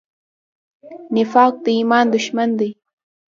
نفاق 1.15 1.53
د 1.63 1.65
ایمان 1.77 2.05
دښمن 2.15 2.49
دی. 2.59 2.69